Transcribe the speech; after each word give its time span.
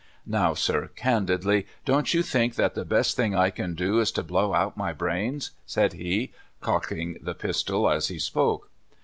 "Now, 0.25 0.55
sir, 0.55 0.89
candidly, 0.95 1.67
don't 1.85 2.11
you 2.11 2.23
think 2.23 2.55
that 2.55 2.73
the 2.73 2.83
best 2.83 3.15
thing 3.15 3.35
I 3.35 3.51
can 3.51 3.75
do 3.75 3.99
is 3.99 4.11
to 4.13 4.23
blow 4.23 4.55
out 4.55 4.75
my 4.75 4.93
brains?" 4.93 5.51
said 5.67 5.93
he, 5.93 6.31
cocking 6.59 7.17
the 7.21 7.35
pistol 7.35 7.87
as 7.87 8.07
he 8.07 8.17
spoke. 8.17 8.71